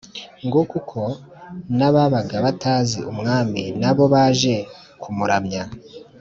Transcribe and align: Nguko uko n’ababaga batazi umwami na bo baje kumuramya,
Nguko 0.45 0.73
uko 0.81 1.01
n’ababaga 1.77 2.35
batazi 2.45 2.99
umwami 3.11 3.61
na 3.81 3.91
bo 3.95 4.03
baje 4.13 4.55
kumuramya, 5.01 5.63